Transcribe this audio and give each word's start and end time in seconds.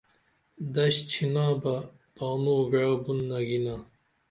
دش 0.75 0.95
ڇھنا 1.11 1.45
بہ 1.61 1.75
تانو 2.15 2.57
گعو 2.71 2.95
بُن 3.03 3.17
نگینا 3.29 3.75